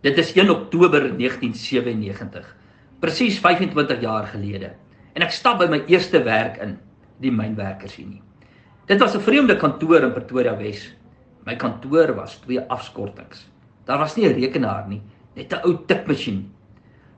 [0.00, 2.46] Dit is 1 Oktober 1997,
[3.04, 4.70] presies 25 jaar gelede.
[5.12, 6.78] En ek stap by my eerste werk in,
[7.20, 8.22] die mynwerkersunie.
[8.88, 10.86] Dit was 'n vreemde kantoor in Pretoria Wes.
[11.44, 13.44] My kantoor was twee afskortings.
[13.84, 15.02] Daar was nie 'n rekenaar nie,
[15.36, 16.48] net 'n ou tikmasjien.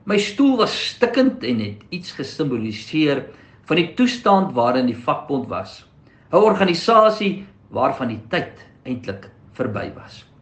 [0.05, 3.23] My stoel was stikkend en het iets gesimboliseer
[3.63, 5.85] van die toestand waarin die vakbond was.
[6.33, 10.32] 'n Organisasie waarvan die tyd eintlik verby was.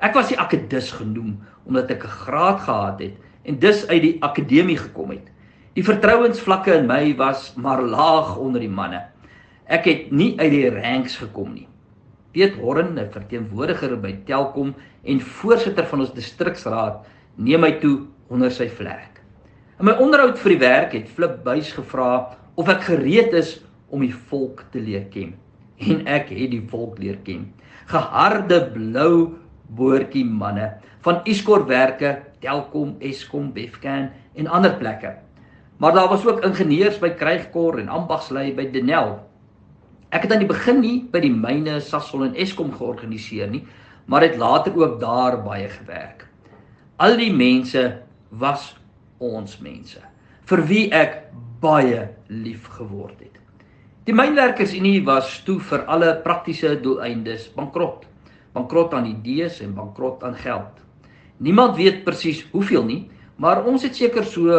[0.00, 1.36] Ek was die akedus genoem
[1.68, 5.26] omdat ek 'n graad gehad het en dus uit die akademie gekom het.
[5.74, 9.02] Die vertrouensvlakke in my was maar laag onder die manne.
[9.66, 11.68] Ek het nie uit die ranks gekom nie.
[12.32, 14.74] Piet Horren, 'n verteenwoordiger by Telkom
[15.04, 19.20] en voorsitter van ons distriksraad, neem my toe onder sy vlerk.
[19.78, 24.00] In my onderhoud vir die werk het Flip Buys gevra of ek gereed is om
[24.00, 25.34] die volk te leer ken.
[25.78, 27.52] En ek het die volk leer ken.
[27.86, 29.38] Geharde blou
[29.76, 30.72] boortjie manne
[31.04, 35.14] van Eskom werke, Telkom, Eskom, Befcan en ander plekke.
[35.80, 39.16] Maar daar was ook ingenieurs by Krygkor en ambagslei by Denel.
[40.10, 43.62] Ek het aan die begin nie by die myne Sasol en Eskom georganiseer nie,
[44.10, 46.26] maar het later ook daar baie gewerk.
[47.00, 48.74] Al die mense was
[49.18, 50.02] ons mense
[50.50, 51.30] vir wie ek
[51.62, 53.36] baie lief geword het.
[54.08, 58.09] Die mynwerkersunie was toe vir alle praktiese doeleindes bankrot.
[58.52, 60.80] Bankrot aan idees en bankrot aan geld.
[61.38, 63.02] Niemand weet presies hoeveel nie,
[63.40, 64.56] maar ons het seker so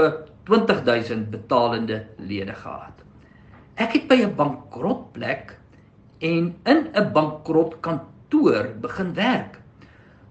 [0.50, 3.04] 20000 betalende lede gehad.
[3.76, 5.58] Ek het by 'n bankrotplek
[6.20, 9.60] en in 'n bankrotkantoor begin werk.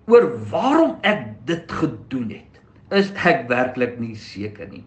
[0.07, 4.85] Oor waarom ek dit gedoen het, is ek werklik nie seker nie.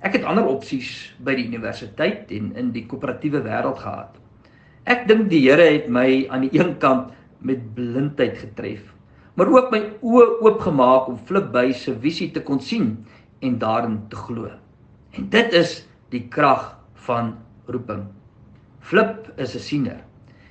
[0.00, 4.18] Ek het ander opsies by die universiteit en in die koöperatiewe wêreld gehad.
[4.84, 8.98] Ek dink die Here het my aan die een kant met blindheid getref
[9.38, 12.96] maar ook my oë oopgemaak om Flip by se visie te kon sien
[13.46, 14.50] en daarin te glo.
[15.14, 15.76] En dit is
[16.10, 16.72] die krag
[17.06, 17.36] van
[17.70, 18.02] roeping.
[18.80, 20.00] Flip is 'n siener.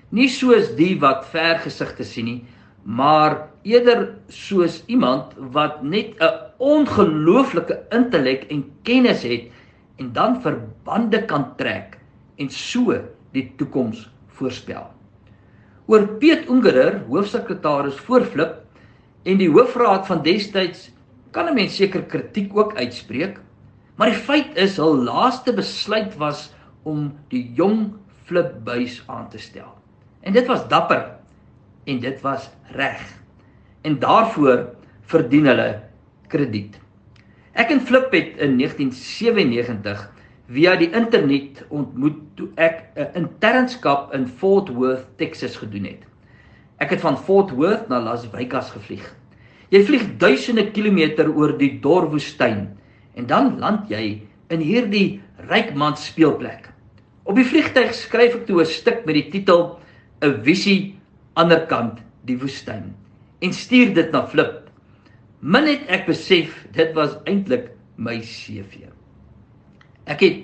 [0.10, 2.46] Nie soos die wat ver gesigte sien nie,
[2.84, 9.52] maar eerder soos iemand wat net 'n ongelooflike intellek en kennis het
[10.00, 12.00] en dan verbande kan trek
[12.38, 12.96] en so
[13.34, 14.97] die toekoms voorspel.
[15.88, 18.56] Oor Piet Ungerer, hoofsekretaris voor Flip,
[19.24, 20.90] en die hoofraad van destyds
[21.32, 23.40] kan 'n mens seker kritiek ook uitspreek,
[23.96, 26.52] maar die feit is hul laaste besluit was
[26.84, 27.94] om die jong
[28.26, 29.72] Flip Buys aan te stel.
[30.22, 31.16] En dit was dapper
[31.86, 33.02] en dit was reg.
[33.82, 34.68] En daarvoor
[35.02, 35.84] verdien hulle
[36.28, 36.80] krediet.
[37.54, 40.12] Ek en Flip het in 1997
[40.48, 46.04] via die internet ontmoet toe ek 'n internskap in Fort Worth, Texas gedoen het.
[46.80, 49.04] Ek het van Fort Worth na Las Vegas gevlieg.
[49.70, 52.78] Jy vlieg duisende kilometer oor die dor woestyn
[53.16, 56.70] en dan land jy in hierdie ryk man speelplek.
[57.26, 59.80] Op die vliegtyg skryf ek toe 'n stuk met die titel
[60.22, 60.96] 'n visie
[61.36, 62.96] aanderkant die woestyn
[63.42, 64.70] en stuur dit na Flip.
[65.42, 68.88] Min het ek besef dit was eintlik my CV.
[70.08, 70.38] Ek het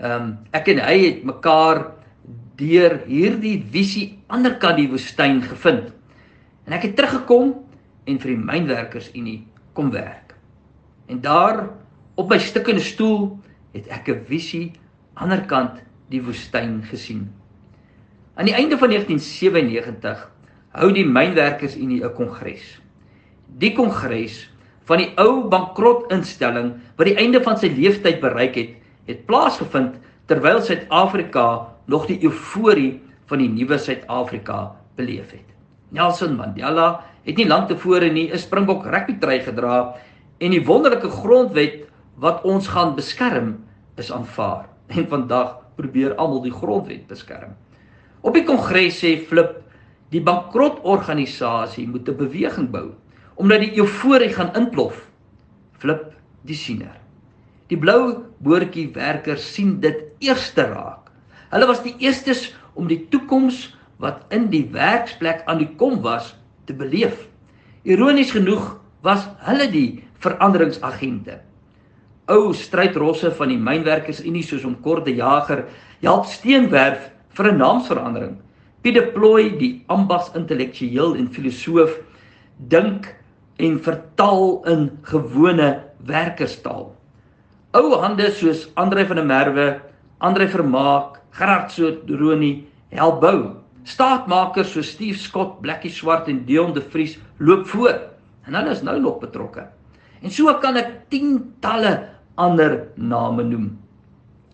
[0.00, 1.84] ehm um, ek en hy het mekaar
[2.58, 5.92] deur hierdie visie aanderkant die woestyn gevind.
[6.66, 7.52] En ek het teruggekom
[8.08, 9.44] en vir die mynwerkers unie
[9.74, 10.34] kom werk.
[11.10, 11.68] En daar
[12.14, 13.38] op my stukkende stoel
[13.74, 14.72] het ek 'n visie
[15.14, 17.28] aanderkant die woestyn gesien.
[18.34, 20.30] Aan die einde van 1997
[20.74, 22.80] hou die mynwerkers unie 'n kongres.
[23.58, 24.50] Die kongres
[24.84, 28.70] van die ou bankrotinstelling wat die einde van sy lewensyd bereik het,
[29.06, 31.46] het plaasgevind terwyl Suid-Afrika
[31.86, 35.48] nog die euforie van die nuwe Suid-Afrika beleef het.
[35.94, 39.94] Nelson Mandela het nie lank tevore nie 'n Springbok rugby trui gedra
[40.38, 41.84] en die wonderlike grondwet
[42.16, 43.64] wat ons gaan beskerm
[43.96, 44.68] is aanvaar.
[44.86, 47.54] En vandag probeer almal die grondwet beskerm.
[48.20, 49.62] Op die kongres sê Flip
[50.10, 52.90] die bankrotorganisasie moet 'n beweging bou
[53.36, 55.10] omdat die euforie gaan inplof.
[55.78, 56.12] Flip
[56.42, 57.03] die siener.
[57.72, 61.08] Die blou boortjie werkers sien dit eerste raak.
[61.48, 63.70] Hulle was die eerstes om die toekoms
[64.02, 66.34] wat in die werksplek aan die kom was
[66.68, 67.28] te beleef.
[67.88, 68.74] Ironies genoeg
[69.04, 71.38] was hulle die veranderingsagente.
[72.32, 75.66] Ou strydrosse van die mynwerkersunie soos om Korde Jager
[76.02, 78.36] help steenwerf vir 'n naamsverandering.
[78.82, 81.96] Piet deploy die ambagsintellektueel en filosoof
[82.68, 83.14] dink
[83.56, 86.93] en vertaal in gewone werkerstaal.
[87.74, 89.66] Ou hande soos Andre van der Merwe,
[90.22, 93.38] Andre Vermaak, Gerard Sooroni help bou.
[93.84, 97.96] Staatmakers so Steve Scott, Blackie Swart en Dion de Vries loop voor
[98.46, 99.66] en hulle is nou nog betrokke.
[100.22, 101.90] En so kan ek tientalle
[102.38, 103.72] ander name noem.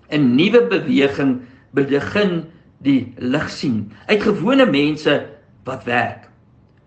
[0.08, 1.42] 'n Nuwe beweging
[1.76, 2.46] begin
[2.80, 5.26] die lig sien uit gewone mense
[5.68, 6.30] wat werk.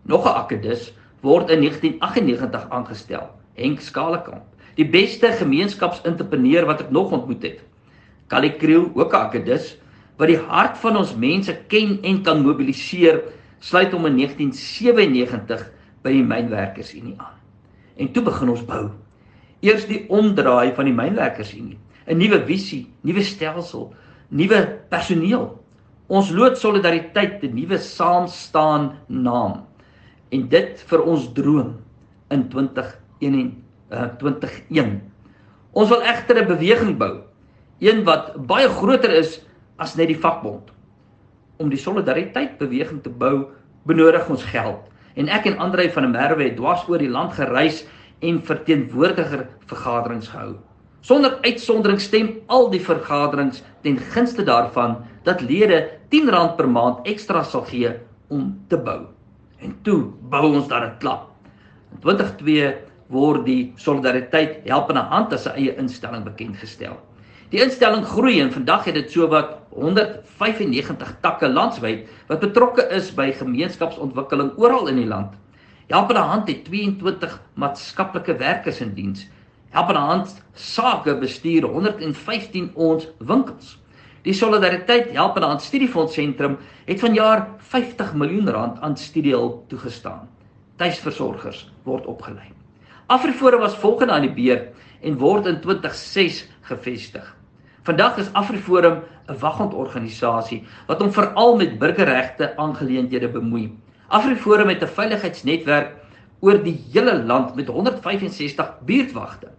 [0.09, 0.89] Nog 'n akedus
[1.21, 4.43] word in 1998 aangestel, Henk Skalekamp,
[4.77, 7.59] die beste gemeenskapsintrepreneur wat ek nog ontmoet het.
[8.27, 9.77] Callie Kriel, ook 'n akedus
[10.17, 13.21] wat die hart van ons mense ken en kan mobiliseer,
[13.59, 15.71] sluit hom in 1997
[16.03, 17.39] by die Mynwerkersunie aan.
[17.97, 18.91] En toe begin ons bou.
[19.63, 21.77] Eers die omdraai van die Mynwerkersunie,
[22.07, 23.93] 'n nuwe visie, nuwe stelsel,
[24.29, 25.59] nuwe personeel.
[26.07, 29.65] Ons lood solidariteit 'n nuwe saam staan naam.
[30.31, 31.75] En dit vir ons droom
[32.29, 32.91] in 2021
[33.21, 33.62] uh,
[33.93, 35.01] 2021.
[35.73, 37.21] Ons wil egter 'n beweging bou,
[37.79, 39.41] een wat baie groter is
[39.77, 40.71] as net die vakbond.
[41.57, 43.49] Om die solidariteit beweging te bou,
[43.85, 44.89] benodig ons geld.
[45.15, 47.85] En ek en Andrei van der Merwe het dwars oor die land gereis
[48.21, 50.55] en verteenwoordiger vergaderings gehou.
[51.03, 57.43] Sonder uitsondering stem al die vergaderings ten gunste daarvan dat lede R10 per maand ekstra
[57.43, 57.91] sal gee
[58.29, 59.07] om te bou.
[59.59, 61.29] En toe bou ons daar 'n klap.
[61.91, 62.73] In 2002
[63.13, 66.97] word die solidariteit helpende hand as 'n eie instelling bekend gestel.
[67.49, 73.31] Die instelling groei en vandag het dit sowat 195 takke landwyd wat betrokke is by
[73.31, 75.33] gemeenskapsontwikkeling oral in die land.
[75.87, 79.29] Helpende hand het 22 maatskaplike werkers in diens
[79.73, 83.79] Helpende Hand sake bestuur 115 ons winkels.
[84.21, 90.29] Die Solidariteit Helpende Hand Studiefonds Sentrum het vanjaar 50 miljoen rand aan studiehulp toegestaan.
[90.77, 92.62] Tuisversorgers word opgelei.
[93.13, 94.71] Afriforum was volgende aan die beurt
[95.05, 97.25] en word in 2006 gevestig.
[97.85, 103.69] Vandag is Afriforum 'n wagondorganisasie wat hom veral met burgerregte aangeleenthede bemoei.
[104.07, 105.91] Afriforum het 'n veiligheidsnetwerk
[106.39, 109.51] oor die hele land met 165 buurtwagte.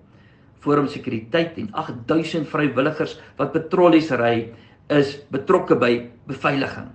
[0.59, 4.51] Forum Sekuriteit en 8000 vrywilligers wat patrollies ry
[4.89, 6.91] is betrokke by beveiliging.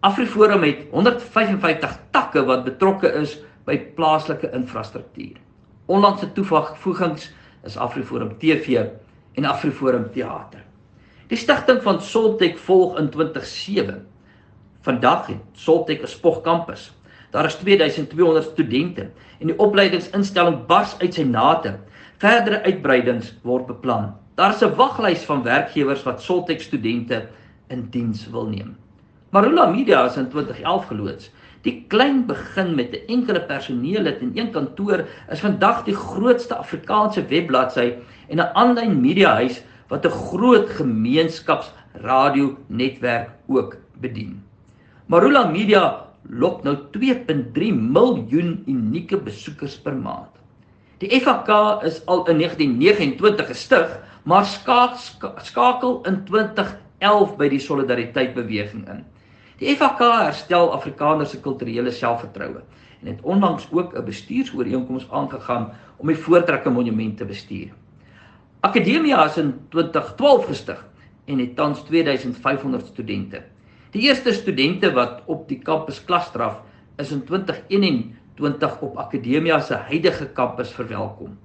[0.00, 5.49] AfriForum het 155 takke wat betrokke is by plaaslike infrastruktuur.
[5.90, 7.32] Onlandse toevoegings
[7.66, 8.84] is AfriForum TV
[9.34, 10.62] en AfriForum Theater.
[11.30, 13.96] Die stigting van Soltech volg in 2007.
[14.86, 16.92] Vandag het Soltech 'n spogkampus.
[17.30, 19.10] Daar is 2200 studente
[19.40, 21.78] en die opleidingsinstelling bars uit sy nate
[22.20, 24.14] Verdere uitbreidings word beplan.
[24.34, 27.28] Daar's 'n waglys van werkgewers wat Soltech studente
[27.68, 28.76] in diens wil neem.
[29.30, 31.30] Marula Media is in 2011 geloods.
[31.62, 37.26] Die klein begin met 'n enkele personeellid in een kantoor is vandag die grootste Afrikaanse
[37.26, 37.94] webbladsy
[38.28, 44.42] en 'n aanlyn mediahuis wat 'n groot gemeenskapsradio netwerk ook bedien.
[45.06, 50.30] Marula Media lok nou 2.3 miljoen unieke besoekers per maand.
[50.98, 54.96] Die FHK is al in 1929 gestig, maar skaak,
[55.42, 59.04] skakel in 2011 by die solidariteit beweging in.
[59.60, 62.62] Die FHK herstel Afrikaners se kulturele selfvertroue
[63.00, 67.68] en het onlangs ook 'n bestuursooreenkoms aangegaan om die Voortrekker Monument te bestuur.
[68.60, 70.86] Akademia is in 2012 gestig
[71.24, 73.42] en het tans 2500 studente.
[73.90, 76.60] Die eerste studente wat op die kampus klasdraf
[76.96, 81.36] is in 2021 20 op Akademia se huidige kampus verwelkom.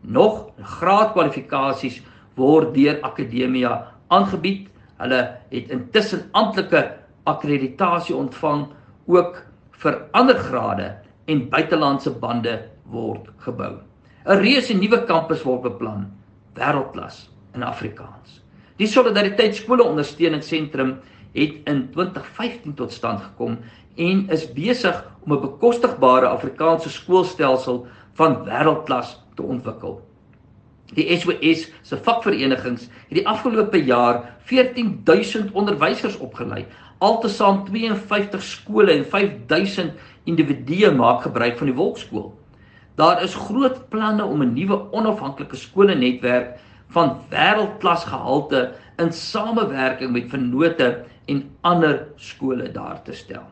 [0.00, 2.00] Nog graadkwalifikasies
[2.34, 4.68] word deur Akademia aangebied.
[4.96, 8.66] Hulle het intussen amptelike akkreditasie ontvang
[9.06, 9.42] ook
[9.82, 10.88] vir ander grade
[11.26, 13.78] en buitelandse bande word gebou.
[14.26, 16.06] 'n Reuse nuwe kampus word beplan,
[16.54, 18.42] wêreldklas in Afrikaans.
[18.78, 20.98] Die Solidariteit Skole Ondersteuningsentrum
[21.32, 23.58] het in 2015 tot stand gekom
[23.96, 30.00] en is besig om 'n bekostigbare Afrikaanse skoolstelsel van wêreldklas te ontwikkel.
[30.94, 36.66] Die SOS se vakverenigings het die afgelope jaar 14000 onderwysers opgelei.
[37.02, 39.92] Altesaam 52 skole en 5000
[40.30, 42.28] individue maak gebruik van die Wolkskool.
[42.94, 46.58] Daar is groot planne om 'n nuwe onafhanklike skolenetwerk
[46.94, 53.46] van wêreldklas gehalte in samewerking met vennote en ander skole daar te stel.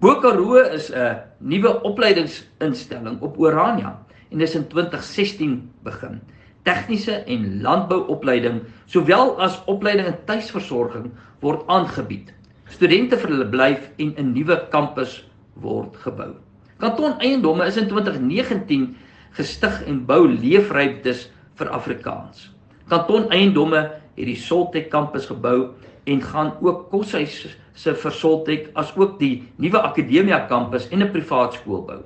[0.00, 3.98] Bokaroo is 'n nuwe opleidingsinstelling op Orania
[4.30, 6.20] en is in 2016 begin.
[6.62, 11.10] Tegniese en landbouopleiding sowel as opleiding in tuisversorging
[11.40, 12.37] word aangebied.
[12.68, 15.24] Studente vir hulle blyf en 'n nuwe kampus
[15.56, 16.34] word gebou.
[16.78, 18.96] Kanton Eiendomme is in 2019
[19.34, 22.50] gestig en bou leefruimtes vir Afrikaans.
[22.88, 23.80] Kanton Eiendomme
[24.16, 25.74] het die Soltech kampus gebou
[26.06, 31.12] en gaan ook koshuis se vir Soltech as ook die nuwe Akademia kampus en 'n
[31.12, 32.02] privaat skool bou.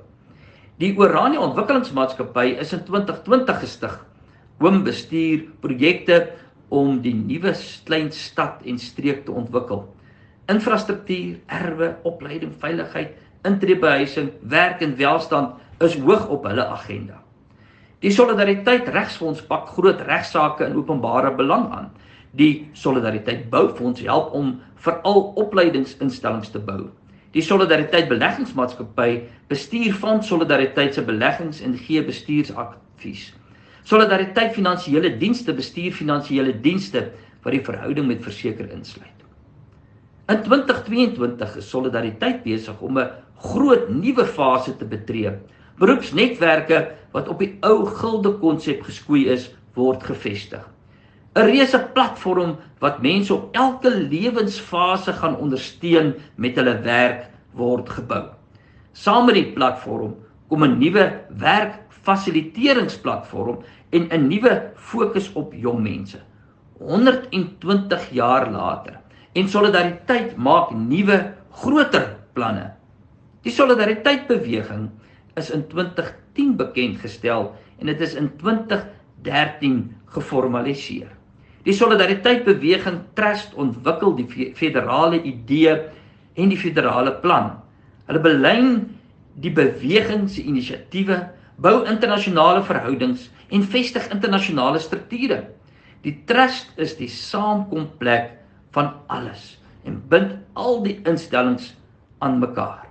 [0.79, 4.05] Die Oranje Ontwikkelingsmaatskappy is in 2020 gestig
[4.59, 6.31] om bestuur projekte
[6.69, 7.53] om die nuwe
[7.85, 9.85] klein stad en streek te ontwikkel.
[10.51, 13.13] Infrastruktuur, erwe, opleiding, veiligheid,
[13.47, 17.21] intreebehuising, werk en welstand is hoog op hulle agenda.
[18.03, 21.91] Die Solidariteit Regsfonds pak groot regsaake in openbare belang aan.
[22.35, 26.89] Die Solidariteit Boufonds help om veral opleidingsinstellings te bou.
[27.33, 33.31] Die Solidariteit Beleggingsmaatskappy bestuur van Solidariteit se beleggings en gee bestuursadvies.
[33.83, 37.07] Solidariteit Finansiële Dienste bestuur finansiële dienste
[37.43, 39.22] wat die verhouding met verseker insluit.
[40.31, 43.11] In 2022 is Solidariteit besig om 'n
[43.43, 45.31] groot nuwe fase te betree.
[45.75, 50.69] Beroepsnetwerke wat op die ou gilde konsep geskoei is, word gevestig.
[51.35, 58.23] 'n Reuse platform wat mense op elke lewensfase gaan ondersteun met hulle werk word gebou.
[58.93, 60.15] Saam met die platform
[60.47, 63.57] kom 'n nuwe werkfasiliteringsplatform
[63.91, 66.17] en 'n nuwe fokus op jong mense.
[66.79, 69.02] 120 jaar later
[69.33, 71.17] en solidariteit maak nuwe
[71.63, 72.71] groter planne.
[73.43, 74.87] Die solidariteit beweging
[75.39, 79.81] is in 2010 bekend gestel en dit is in 2013
[80.13, 81.09] geformaliseer.
[81.63, 85.77] Die solidariteit beweging trust ontwikkel die federale idee
[86.35, 87.53] en die federale plan.
[88.09, 88.73] Hulle belyn
[89.39, 91.17] die beweging se inisiatiewe,
[91.57, 95.39] bou internasionale verhoudings en vestig internasionale strukture.
[96.03, 98.42] Die trust is die saamkomplek
[98.73, 101.73] van alles en bind al die instellings
[102.23, 102.87] aan mekaar.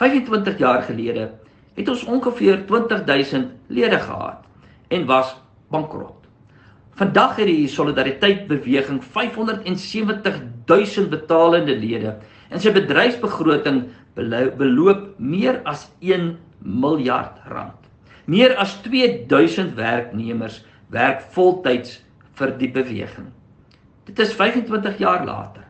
[0.00, 1.30] 25 jaar gelede
[1.74, 4.44] het ons ongeveer 20000 lede gehad
[4.88, 5.36] en was
[5.70, 6.24] bankrot.
[6.94, 12.16] Vandag het die solidariteit beweging 570000 betalende lede
[12.50, 13.82] en sy bedryfsbegroting
[14.14, 17.74] beloop meer as 1 miljard rand.
[18.30, 20.62] Meer as 2000 werknemers
[20.94, 21.98] werk voltyds
[22.38, 23.26] vir die beweging.
[24.04, 25.64] Dit is 25 jaar later.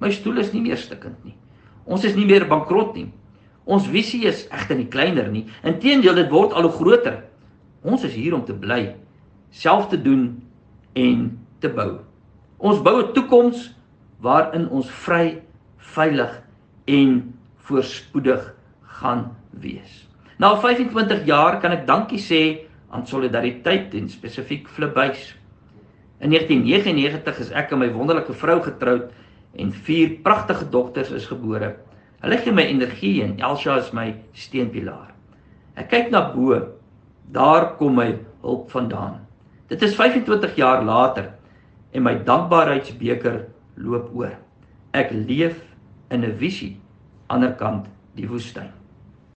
[0.00, 1.36] My stoel is nie meer stikkend nie.
[1.84, 3.10] Ons is nie meer bankrot nie.
[3.64, 5.46] Ons visie is egter nie kleiner nie.
[5.64, 7.22] Inteendeel, dit word al hoe groter.
[7.84, 8.94] Ons is hier om te bly,
[9.52, 10.42] self te doen
[10.96, 11.26] en
[11.60, 12.00] te bou.
[12.58, 13.74] Ons bou 'n toekoms
[14.20, 15.42] waarin ons vry,
[15.76, 16.42] veilig
[16.86, 18.54] en voorspoedig
[19.00, 20.08] gaan wees.
[20.38, 25.34] Na 25 jaar kan ek dankie sê aan solidariteit en spesifiek Flipbuys.
[26.24, 29.10] In 1999 is ek en my wonderlike vrou getroud
[29.60, 31.74] en vier pragtige dogters is gebore.
[32.24, 35.10] Hulle gee my energie en Elsha is my steunpilaar.
[35.76, 36.56] Ek kyk na bo.
[37.34, 39.20] Daar kom my hulp vandaan.
[39.68, 41.34] Dit is 25 jaar later
[41.92, 43.42] en my dankbaarheidsbeker
[43.84, 44.32] loop oor.
[44.96, 45.60] Ek leef
[46.08, 46.80] in 'n visie
[47.28, 48.70] aan die ander kant die woestyn.